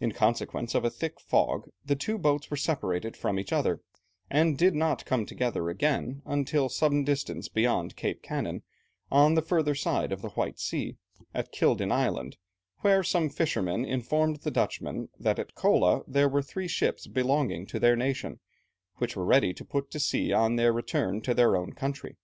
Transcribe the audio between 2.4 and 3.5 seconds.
were separated from